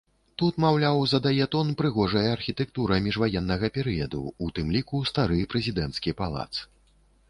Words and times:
Тут, 0.41 0.55
маўляў, 0.63 1.01
задае 1.11 1.45
тон 1.57 1.67
прыгожая 1.81 2.25
архітэктура 2.37 2.99
міжваеннага 3.11 3.73
перыяду, 3.79 4.21
у 4.47 4.53
тым 4.57 4.67
ліку 4.79 5.07
стары 5.15 5.37
прэзідэнцкі 5.55 6.21
палац. 6.25 6.53